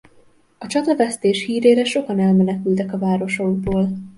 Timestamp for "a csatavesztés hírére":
0.57-1.83